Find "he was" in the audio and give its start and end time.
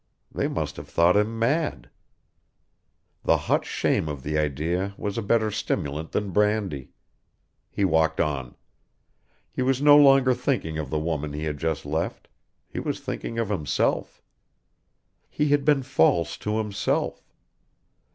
9.51-9.79, 12.67-12.99